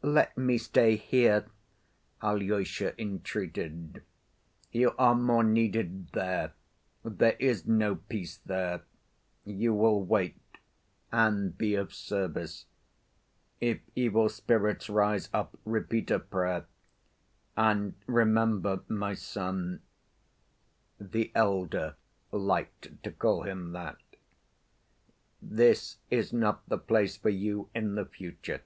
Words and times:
"Let 0.00 0.38
me 0.38 0.56
stay 0.56 0.96
here," 0.96 1.44
Alyosha 2.22 2.98
entreated. 2.98 4.02
"You 4.72 4.94
are 4.96 5.14
more 5.14 5.44
needed 5.44 6.08
there. 6.12 6.54
There 7.04 7.36
is 7.38 7.66
no 7.66 7.96
peace 7.96 8.38
there. 8.38 8.84
You 9.44 9.74
will 9.74 10.02
wait, 10.02 10.40
and 11.12 11.58
be 11.58 11.74
of 11.74 11.92
service. 11.92 12.64
If 13.60 13.80
evil 13.94 14.30
spirits 14.30 14.88
rise 14.88 15.28
up, 15.34 15.54
repeat 15.66 16.10
a 16.10 16.18
prayer. 16.18 16.64
And 17.54 17.92
remember, 18.06 18.80
my 18.88 19.12
son"—the 19.12 21.30
elder 21.34 21.96
liked 22.32 23.02
to 23.02 23.10
call 23.12 23.42
him 23.42 23.72
that—"this 25.42 25.98
is 26.08 26.32
not 26.32 26.66
the 26.70 26.78
place 26.78 27.18
for 27.18 27.28
you 27.28 27.68
in 27.74 27.96
the 27.96 28.06
future. 28.06 28.62